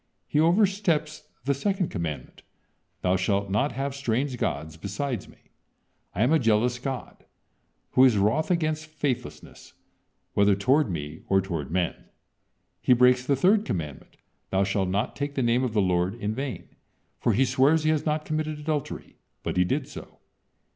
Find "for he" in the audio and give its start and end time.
17.19-17.45